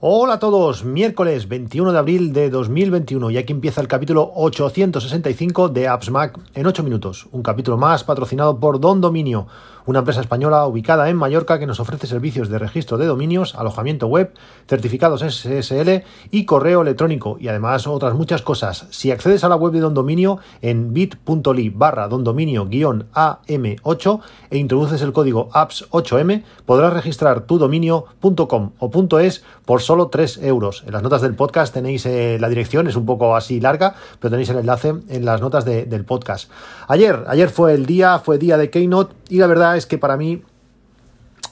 [0.00, 5.70] Hola a todos, miércoles 21 de abril de 2021 y aquí empieza el capítulo 865
[5.70, 9.48] de Apps Mac en 8 minutos, un capítulo más patrocinado por Don Dominio,
[9.86, 14.06] una empresa española ubicada en Mallorca que nos ofrece servicios de registro de dominios, alojamiento
[14.06, 14.32] web,
[14.68, 18.86] certificados SSL y correo electrónico y además otras muchas cosas.
[18.90, 24.20] Si accedes a la web de Don Dominio en bit.ly barra dondominio-am8
[24.50, 30.84] e introduces el código apps8m, podrás registrar tu dominio.com o .es por solo 3 euros.
[30.86, 34.30] En las notas del podcast tenéis eh, la dirección, es un poco así larga, pero
[34.30, 36.50] tenéis el enlace en las notas del podcast.
[36.88, 40.18] Ayer, ayer fue el día, fue día de Keynote y la verdad es que para
[40.18, 40.42] mí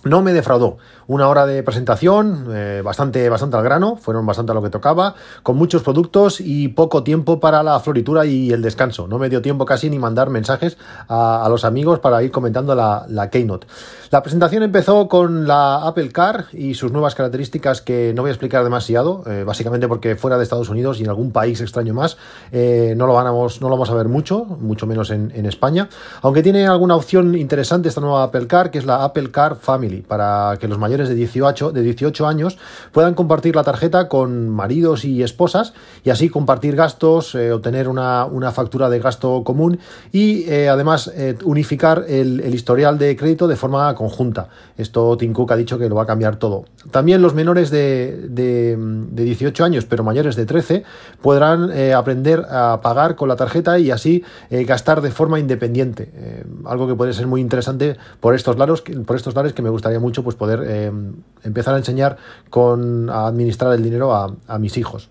[0.05, 0.77] no me defraudó.
[1.09, 5.15] Una hora de presentación, eh, bastante, bastante al grano, fueron bastante a lo que tocaba,
[5.45, 9.06] con muchos productos y poco tiempo para la floritura y el descanso.
[9.06, 10.77] No me dio tiempo casi ni mandar mensajes
[11.09, 13.69] a, los amigos para ir comentando la, Keynote.
[14.10, 18.32] La presentación empezó con la Apple Car y sus nuevas características que no voy a
[18.32, 22.16] explicar demasiado, eh, básicamente porque fuera de Estados Unidos y en algún país extraño más
[22.51, 25.88] eh, no, lo vamos, no lo vamos a ver mucho, mucho menos en, en España,
[26.23, 30.02] aunque tiene alguna opción interesante esta nueva Apple Car, que es la Apple Car Family,
[30.02, 32.59] para que los mayores de 18, de 18 años
[32.93, 38.27] puedan compartir la tarjeta con maridos y esposas y así compartir gastos, eh, obtener una,
[38.52, 39.79] factura de gasto común
[40.13, 44.49] y eh, además eh, unificar el, historial de crédito de forma conjunta.
[44.79, 46.65] Esto Tim Cook ha dicho que lo va a cambiar todo.
[46.91, 48.77] También los menores de, de,
[49.11, 50.85] 18 años, pero mayores de 13,
[51.21, 56.13] podrán aprender a pagar con la tarjeta y así gastar de forma independiente.
[56.65, 59.99] algo que puede ser muy interesante por estos lados, por estos lados que me gustaría
[59.99, 60.85] mucho pues, poder
[61.42, 62.16] empezar a enseñar
[62.51, 65.09] con, a administrar el dinero a, mis hijos.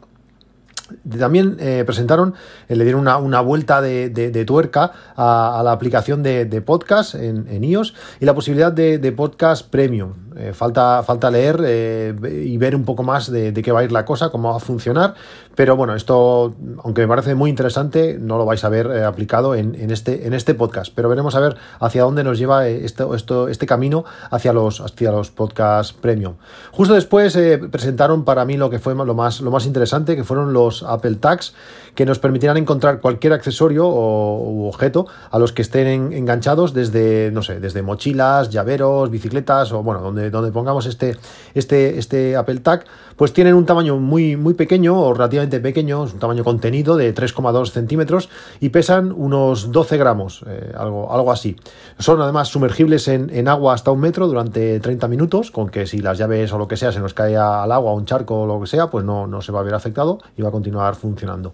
[1.17, 2.35] También eh, presentaron,
[2.69, 8.25] eh, le dieron una, vuelta de, tuerca a, la aplicación de, podcast en, iOS y
[8.25, 10.13] la posibilidad de, podcast premium.
[10.38, 14.05] Eh, falta, falta leer y ver un poco más de, qué va a ir la
[14.05, 15.16] cosa, cómo va a funcionar,
[15.55, 19.56] pero bueno, esto, aunque me parece muy interesante, no lo vais a ver eh, aplicado
[19.56, 20.91] en, este, en este podcast.
[20.94, 24.81] Pero veremos a ver hacia dónde nos lleva eh, esto, esto, este camino hacia los,
[24.81, 26.35] hacia los podcasts premium.
[26.72, 30.25] Justo después eh, presentaron para mí lo que fue lo más, lo más interesante, que
[30.25, 31.53] fueron los Apple Tags,
[31.95, 37.41] que nos permitirán encontrar cualquier accesorio o objeto a los que estén enganchados desde, no
[37.41, 41.16] sé, desde mochilas, llaveros, bicicletas o bueno, donde, donde pongamos este,
[41.53, 46.19] este, este Apple Tag, pues tienen un tamaño muy, muy pequeño o relativamente pequeños, un
[46.19, 51.56] tamaño contenido de 3,2 centímetros y pesan unos 12 gramos, eh, algo, algo así.
[52.00, 56.18] Son además sumergibles en, agua hasta un metro durante 30 minutos, con que si las
[56.18, 58.68] llaves o lo que sea se nos cae al agua, un charco o lo que
[58.68, 61.53] sea, pues no, no se va a ver afectado y va a continuar funcionando.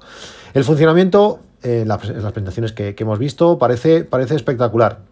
[0.53, 5.10] El funcionamiento, en las, presentaciones que, hemos visto, parece, parece espectacular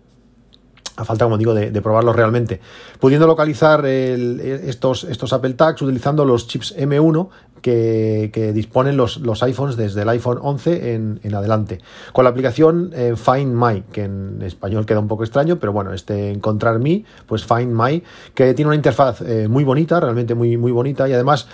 [1.00, 2.60] a falta, como digo, de, probarlo realmente.
[3.00, 7.30] Pudiendo localizar estos, estos Apple Tags utilizando los chips M1
[7.62, 11.80] que, disponen los, los, iPhones desde el iPhone 11 en, adelante.
[12.14, 15.94] Con la aplicación eh, Find My, que en español queda un poco extraño, pero bueno,
[15.94, 20.58] este Encontrar Mi, pues Find My, que tiene una interfaz eh, muy bonita, realmente muy,
[20.58, 21.48] muy bonita, y además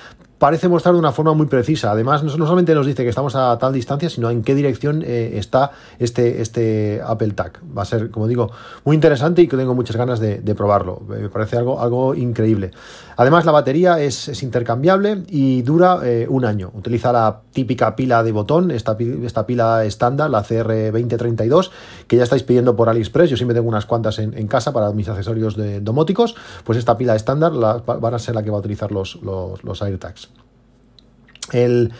[0.45, 1.89] parece mostrar de una forma muy precisa.
[1.89, 5.39] Además, no, solamente nos dice que estamos a tal distancia, sino en qué dirección eh,
[5.39, 7.61] está este, este Apple Tag.
[7.75, 8.51] Va a ser, como digo,
[8.83, 11.01] muy interesante y que tengo muchas ganas de, probarlo.
[11.09, 12.69] Me parece algo, algo increíble.
[13.17, 16.69] Además, la batería es, intercambiable y dura eh, un año.
[16.75, 21.71] Utiliza la típica pila de botón, esta, esta pila estándar, la CR2032,
[22.05, 23.31] que ya estáis pidiendo por AliExpress.
[23.31, 26.35] Yo siempre tengo unas cuantas en, casa para mis accesorios de domóticos.
[26.63, 29.63] Pues esta pila estándar la, van a ser la que va a utilizar los, los,
[29.63, 30.34] los AirTags.
[31.51, 31.93] El,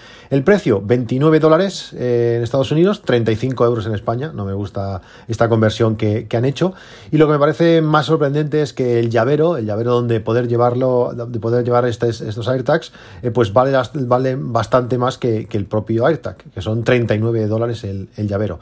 [0.44, 4.32] precio, 29 dólares eh, en Estados Unidos, 35 euros en España.
[4.34, 6.74] No me gusta esta conversión que, han hecho.
[7.12, 10.48] Y lo que me parece más sorprendente es que el llavero, el llavero donde poder
[10.48, 12.92] llevarlo, de poder llevar estos, estos AirTags,
[13.24, 18.10] eh, pues vale, vale, bastante más que, el propio AirTag, que son 39 dólares el,
[18.18, 18.60] el llavero.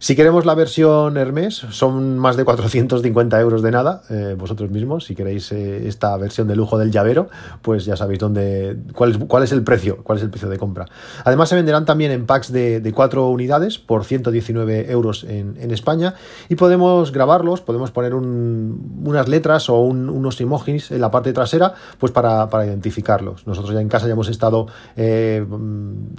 [0.00, 5.06] Si queremos la versión Hermes, son más de 450 euros de nada, eh, vosotros mismos.
[5.06, 7.28] Si queréis esta versión de lujo del llavero,
[7.62, 10.56] pues ya sabéis dónde, cuál, es, cuál es el precio, cuál es el precio de
[10.56, 10.86] compra.
[11.24, 16.14] Además, se venderán también en packs de, de 4 unidades por 119 euros en, España
[16.48, 22.10] y podemos grabarlos, podemos poner unas letras o unos emojis en la parte trasera, pues
[22.12, 23.46] para, identificarlos.
[23.46, 24.66] Nosotros ya en casa ya hemos estado
[24.96, 25.44] eh,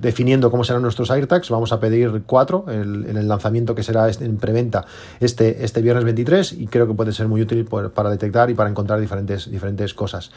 [0.01, 4.37] definiendo cómo serán nuestros AirTags, vamos a pedir cuatro en el lanzamiento que será en
[4.37, 4.85] preventa
[5.19, 8.69] este, este viernes 23 y creo que puede ser muy útil para detectar y para
[8.69, 10.31] encontrar diferentes, diferentes cosas.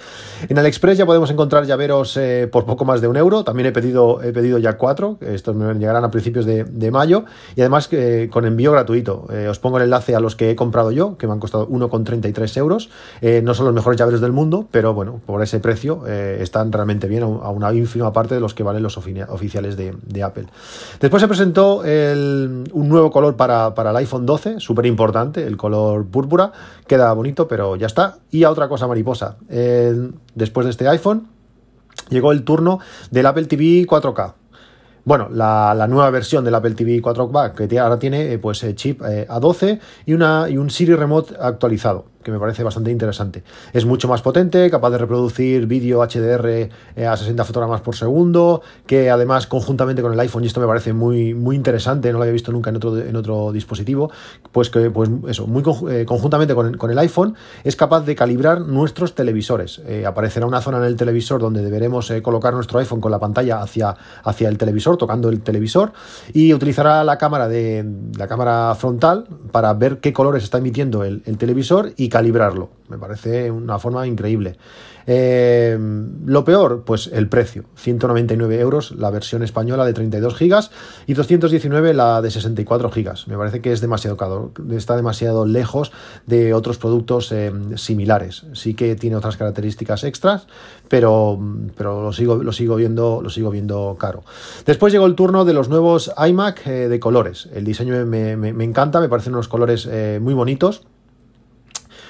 [0.48, 3.44] En AliExpress ya podemos encontrar llaveros eh, por poco más de un euro.
[3.44, 5.18] También he pedido, pedido ya cuatro.
[5.20, 7.24] Estos me llegarán a principios de, mayo
[7.56, 9.26] y además eh, con envío gratuito.
[9.32, 11.68] Eh, os pongo el enlace a los que he comprado yo, que me han costado
[11.68, 12.90] 1,33 euros.
[13.42, 17.22] no son los mejores llaveros del mundo, pero bueno, por ese precio están realmente bien
[17.22, 20.46] a una ínfima parte de los que valen los oficiales de, Apple.
[21.00, 26.06] Después se presentó un nuevo color para, para el iPhone 12, súper importante, el color
[26.06, 26.52] púrpura.
[26.86, 28.18] Queda bonito, pero ya está.
[28.30, 29.36] Y a otra cosa mariposa.
[30.34, 31.31] después de este iPhone,
[32.08, 34.34] llegó el turno del Apple TV 4K.
[35.04, 39.02] Bueno, la, nueva versión del Apple TV 4K que ahora tiene eh, pues eh, chip
[39.02, 43.42] eh, A12 y, una, y un Siri Remote actualizado que me parece bastante interesante.
[43.72, 48.62] Es mucho más potente, capaz de reproducir vídeo HDR eh, a 60 fotogramas por segundo,
[48.86, 52.24] que además conjuntamente con el iPhone, y esto me parece muy, muy interesante, no lo
[52.24, 54.10] había visto nunca en otro, en otro dispositivo,
[54.52, 57.34] pues que pues eso, muy eh, conjuntamente con, el iPhone
[57.64, 59.80] es capaz de calibrar nuestros televisores.
[59.86, 63.60] Eh, aparecerá una zona en el televisor donde deberemos colocar nuestro iPhone con la pantalla
[63.62, 65.92] hacia, hacia el televisor, tocando el televisor,
[66.32, 67.84] y utilizará la cámara de
[68.16, 72.68] la cámara frontal para ver qué colores está emitiendo el, el televisor y calibrarlo.
[72.90, 74.58] Me parece una forma increíble.
[75.06, 75.78] Eh,
[76.26, 77.64] lo peor, pues el precio.
[77.76, 80.70] 199 euros la versión española de 32 gigas
[81.06, 83.26] y 219 la de 64 gigas.
[83.28, 85.90] Me parece que es demasiado caro, está demasiado lejos
[86.26, 88.44] de otros productos eh, similares.
[88.52, 90.46] Sí que tiene otras características extras,
[90.88, 91.40] pero,
[91.78, 94.22] pero lo, sigo, lo, sigo viendo, lo sigo viendo caro.
[94.66, 97.48] Después llegó el turno de los nuevos iMac eh, de colores.
[97.54, 99.88] El diseño me, me, encanta, me parecen unos colores
[100.20, 100.82] muy bonitos.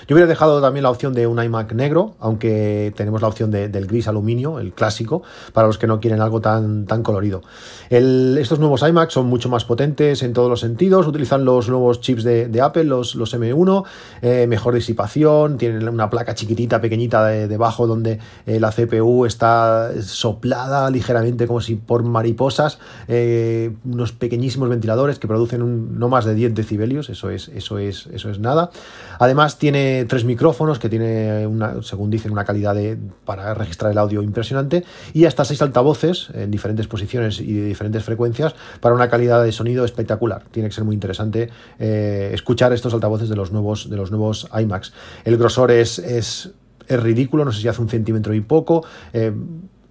[0.09, 3.87] Yo hubiera dejado también la opción de un iMac negro, aunque tenemos la opción del
[3.87, 5.23] gris aluminio, el clásico,
[5.53, 7.43] para los que no quieren algo tan, tan colorido.
[7.91, 12.25] estos nuevos iMac son mucho más potentes en todos los sentidos, utilizan los nuevos chips
[12.25, 13.85] de, Apple, los, los M1,
[14.23, 20.91] eh, mejor disipación, tienen una placa chiquitita, pequeñita debajo donde eh, la CPU está soplada
[20.91, 22.79] ligeramente como si por mariposas,
[23.09, 28.07] eh, unos pequeñísimos ventiladores que producen no más de 10 decibelios, eso es, eso es,
[28.13, 28.71] eso es nada.
[29.19, 33.99] Además tiene tres micrófonos que tiene, una, según dicen, una calidad de, para registrar el
[33.99, 39.09] audio impresionante y hasta seis altavoces en diferentes posiciones y de diferentes frecuencias para una
[39.09, 40.45] calidad de sonido espectacular.
[40.51, 44.49] Tiene que ser muy interesante eh, escuchar estos altavoces de los nuevos, de los nuevos
[44.59, 44.93] iMacs.
[45.25, 46.51] El grosor es, es,
[46.87, 48.85] es ridículo, no sé si hace un centímetro y poco.
[49.13, 49.33] Eh,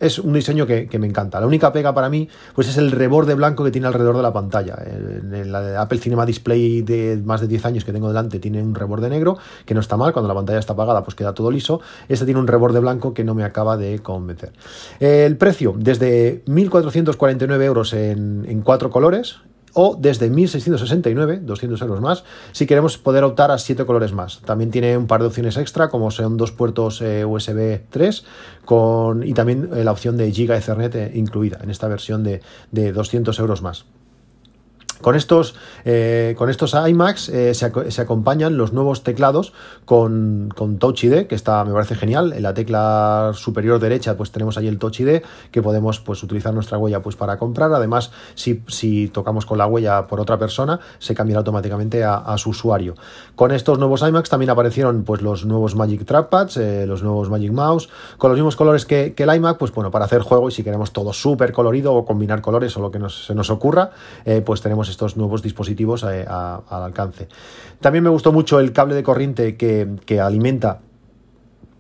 [0.02, 1.40] es un diseño que, me encanta.
[1.40, 4.34] La única pega para mí pues es el reborde blanco que tiene alrededor de la
[4.34, 4.78] pantalla.
[4.84, 8.76] En la Apple Cinema Display de más de 10 años que tengo delante tiene un
[8.76, 11.82] reborde negro, que no está mal, cuando la pantalla está apagada pues queda todo liso.
[12.10, 14.52] Este tiene un reborde blanco que no me acaba de convencer.
[15.00, 19.38] El precio, desde 1.449 euros en cuatro colores,
[19.74, 24.42] o desde 1669, 200 euros más, si queremos poder optar a 7 colores más.
[24.42, 28.26] También tiene un par de opciones extra, como son dos puertos eh, USB 3
[28.66, 32.42] con, y también eh, la opción de Giga Ethernet eh, incluida en esta versión de,
[32.72, 33.86] de 200 euros más.
[35.02, 39.54] Con estos, eh, con estos iMacs eh, se, acompañan los nuevos teclados
[39.86, 40.50] con,
[40.80, 42.34] Touch ID, que está, me parece genial.
[42.34, 45.22] En la tecla superior derecha, pues tenemos ahí el Touch ID,
[45.52, 47.74] que podemos pues, utilizar nuestra huella pues, para comprar.
[47.74, 52.96] Además, si, tocamos con la huella por otra persona, se cambiará automáticamente a, su usuario.
[53.36, 57.52] Con estos nuevos iMacs también aparecieron pues, los nuevos Magic Trackpads, eh, los nuevos Magic
[57.52, 60.64] Mouse, con los mismos colores que, el iMac, pues bueno, para hacer juego y si
[60.64, 63.92] queremos todo súper colorido o combinar colores o lo que se nos ocurra,
[64.46, 67.28] pues tenemos estos nuevos dispositivos eh, al alcance.
[67.80, 70.82] También me gustó mucho el cable de corriente que, que alimenta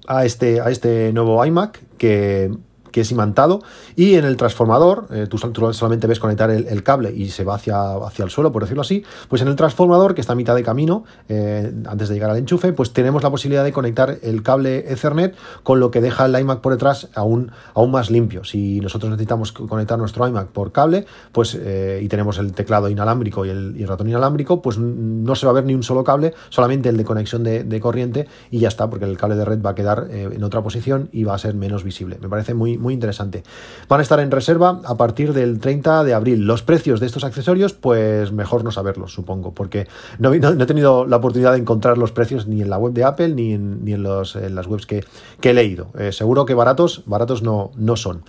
[0.07, 2.51] a este, a este nuevo iMac, que
[2.91, 3.61] que es imantado,
[3.95, 7.93] y en el transformador, eh, tú, solamente ves conectar el, cable y se va hacia,
[7.95, 10.63] hacia el suelo, por decirlo así, pues en el transformador, que está a mitad de
[10.63, 14.91] camino, eh, antes de llegar al enchufe, pues tenemos la posibilidad de conectar el cable
[14.91, 18.43] Ethernet con lo que deja el iMac por detrás aún, aún más limpio.
[18.43, 23.45] Si nosotros necesitamos conectar nuestro iMac por cable, pues eh, y tenemos el teclado inalámbrico
[23.45, 26.89] y el, ratón inalámbrico, pues no se va a ver ni un solo cable, solamente
[26.89, 29.71] el de conexión de, de corriente y ya está, porque el cable de red va
[29.71, 32.17] a quedar en otra posición y va a ser menos visible.
[32.21, 33.43] Me parece muy, muy interesante.
[33.87, 36.45] Van a estar en reserva a partir del 30 de abril.
[36.45, 39.87] Los precios de estos accesorios, pues mejor no saberlos, supongo, porque
[40.19, 43.29] no, he tenido la oportunidad de encontrar los precios ni en la web de Apple
[43.29, 44.35] ni en, ni en las
[44.67, 45.05] webs que,
[45.41, 45.87] he leído.
[45.97, 48.23] Eh, seguro que baratos, baratos no, no son.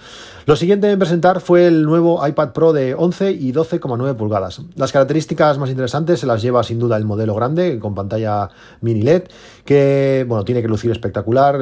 [0.44, 4.61] Lo siguiente en presentar fue el nuevo iPad Pro de 11 y 12,9 pulgadas.
[4.75, 9.02] Las características más interesantes se las lleva sin duda el modelo grande con pantalla mini
[9.02, 9.25] LED
[9.64, 11.59] que bueno, tiene que lucir espectacular,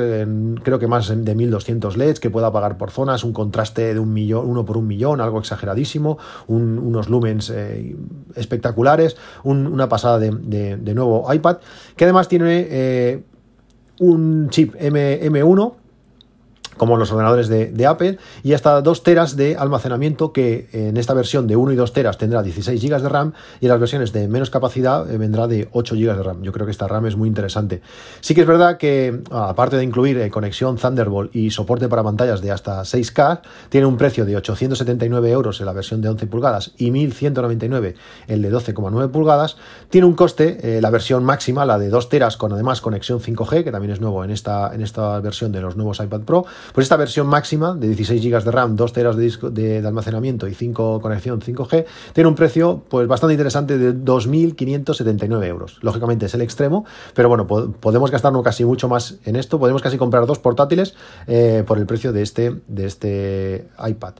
[0.62, 4.12] creo que más de 1200 LEDs, que pueda apagar por zonas, un contraste de un
[4.12, 7.96] millón, uno por un millón, algo exageradísimo, unos lumens eh,
[8.36, 11.58] espectaculares, una pasada de, nuevo iPad,
[11.96, 13.22] que además tiene eh,
[13.98, 15.79] un chip M, M1
[16.80, 21.46] como los ordenadores de, Apple, y hasta 2 teras de almacenamiento que en esta versión
[21.46, 24.28] de 1 y 2 teras tendrá 16 GB de RAM y en las versiones de
[24.28, 26.42] menos capacidad eh, vendrá de 8 GB de RAM.
[26.42, 27.82] Yo creo que esta RAM es muy interesante.
[28.22, 32.02] Sí que es verdad que, ah, aparte de incluir eh, conexión Thunderbolt y soporte para
[32.02, 36.28] pantallas de hasta 6K, tiene un precio de 879 euros en la versión de 11
[36.28, 37.94] pulgadas y 1199
[38.26, 39.58] el de 12,9 pulgadas.
[39.90, 43.64] Tiene un coste, eh, la versión máxima, la de 2 teras con además conexión 5G,
[43.64, 46.84] que también es nuevo en esta, en esta versión de los nuevos iPad Pro, pues
[46.84, 50.54] esta versión máxima de 16 GB de RAM, 2 teras de, disco, de, almacenamiento y
[50.54, 55.78] 5 conexión 5G tiene un precio pues bastante interesante de 2.579 euros.
[55.82, 56.84] Lógicamente es el extremo,
[57.14, 59.58] pero bueno, podemos gastarnos casi mucho más en esto.
[59.58, 60.94] Podemos casi comprar dos portátiles
[61.26, 64.14] eh, por el precio de este, de este iPad.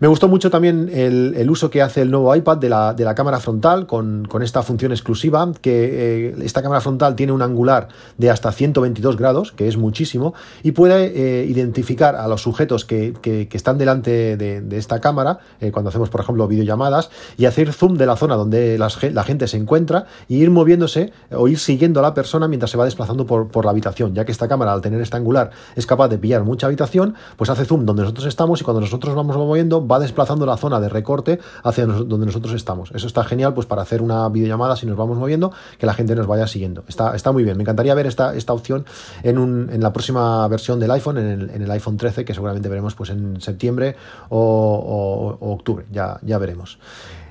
[0.00, 3.16] Me gustó mucho también el, uso que hace el nuevo iPad de la, de la
[3.16, 8.30] cámara frontal con, esta función exclusiva, que eh, esta cámara frontal tiene un angular de
[8.30, 13.76] hasta 122 grados, que es muchísimo, y puede eh, identificar a los sujetos que, están
[13.76, 18.14] delante de, esta cámara, eh, cuando hacemos, por ejemplo, videollamadas, y hacer zoom de la
[18.14, 22.46] zona donde la gente se encuentra y ir moviéndose o ir siguiendo a la persona
[22.46, 25.16] mientras se va desplazando por, por la habitación, ya que esta cámara, al tener este
[25.16, 28.80] angular, es capaz de pillar mucha habitación, pues hace zoom donde nosotros estamos y cuando
[28.80, 32.90] nosotros vamos moviendo, va desplazando la zona de recorte hacia donde nosotros estamos.
[32.94, 36.14] Eso está genial pues para hacer una videollamada si nos vamos moviendo, que la gente
[36.14, 36.84] nos vaya siguiendo.
[36.88, 37.56] Está, está muy bien.
[37.56, 38.84] Me encantaría ver esta, esta opción
[39.22, 42.94] en, un, en la próxima versión del iPhone, en el, iPhone 13, que seguramente veremos
[42.94, 43.96] pues en septiembre
[44.28, 45.86] o, octubre.
[45.90, 46.78] Ya, ya veremos.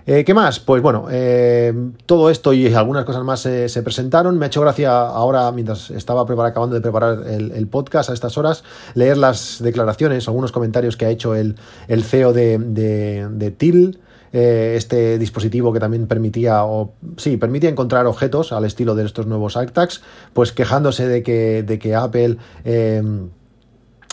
[0.09, 0.61] Eh, ¿Qué más?
[0.61, 1.73] Pues bueno, eh,
[2.05, 4.39] todo esto y algunas cosas más se presentaron.
[4.39, 8.63] Me ha hecho gracia ahora, mientras estaba acabando de preparar el, podcast a estas horas,
[8.93, 11.57] leer las declaraciones, algunos comentarios que ha hecho el,
[12.03, 13.99] CEO de, de, TIL.
[14.31, 19.27] Eh, este dispositivo que también permitía, o sí, permitía encontrar objetos al estilo de estos
[19.27, 22.37] nuevos AirTags, pues quejándose de que, de que Apple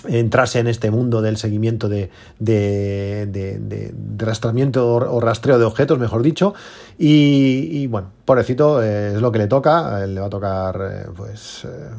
[0.08, 6.22] entrase en este mundo del seguimiento de, de, de, rastramiento o rastreo de objetos, mejor
[6.22, 6.54] dicho.
[6.98, 10.06] Y, bueno, pobrecito, eh, es lo que le toca.
[10.06, 11.90] le va a tocar, eh, pues, eh,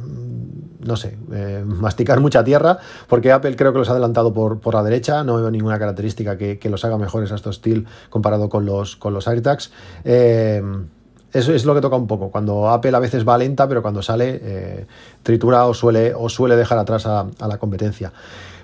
[0.80, 1.18] no sé,
[1.66, 5.24] masticar mucha tierra, porque Apple creo que los ha adelantado por, por la derecha.
[5.24, 8.96] No veo ninguna característica que, que, los haga mejores a estos Steel comparado con los,
[8.96, 9.72] con los AirTags.
[11.36, 12.30] Eso es lo que toca un poco.
[12.30, 14.86] Cuando Apple a veces va lenta, pero cuando sale, eh,
[15.22, 18.14] tritura o suele, o suele dejar atrás a, a la competencia.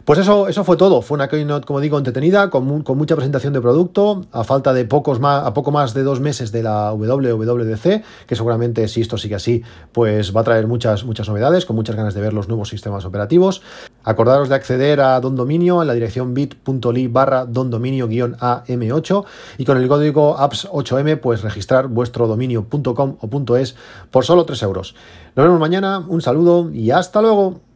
[0.06, 1.02] Pues eso, eso fue todo.
[1.02, 4.86] Fue una keynote, como digo, entretenida, con, con, mucha presentación de producto, a falta de
[4.86, 9.18] pocos más, a poco más de dos meses de la WWDC, que seguramente si esto
[9.18, 12.48] sigue así, pues va a traer muchas, muchas novedades, con muchas ganas de ver los
[12.48, 13.62] nuevos sistemas operativos.
[14.04, 19.26] Acordaros de acceder a Don Dominio en la dirección bit.ly barra dondominio-am8
[19.58, 23.76] y con el código apps8m pues registrar vuestro dominio.com o .es
[24.10, 24.96] por solo 3 euros.
[25.36, 27.71] Nos vemos mañana, un saludo y hasta luego.